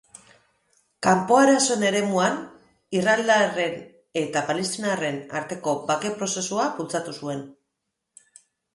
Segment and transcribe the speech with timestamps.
[1.07, 2.39] Kanpo-arazoen eremuan,
[3.01, 3.77] israeldarren
[4.25, 7.49] eta palestinarren arteko bake-prozesua bultzatu zuen.